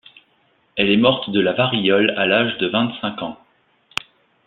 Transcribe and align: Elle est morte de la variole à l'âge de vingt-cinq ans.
Elle 0.77 0.89
est 0.89 0.97
morte 0.97 1.29
de 1.29 1.39
la 1.39 1.53
variole 1.53 2.15
à 2.17 2.25
l'âge 2.25 2.57
de 2.57 2.65
vingt-cinq 2.65 3.21
ans. 3.21 3.37